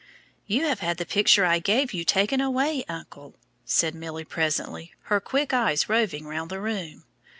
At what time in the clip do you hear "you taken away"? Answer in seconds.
1.93-2.83